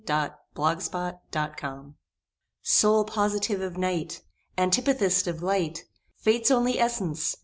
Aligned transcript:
NE 0.09 0.29
PLUS 0.55 0.89
ULTRA 1.33 1.93
Sole 2.63 3.03
Positive 3.05 3.61
of 3.61 3.77
Night! 3.77 4.23
Antipathist 4.57 5.27
of 5.27 5.43
Light! 5.43 5.83
Fate's 6.17 6.49
only 6.49 6.79
essence! 6.79 7.35